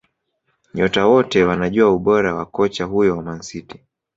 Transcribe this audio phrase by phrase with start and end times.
[0.73, 3.79] Nyota wote wanajua ubora wa kocha huyo wa Man City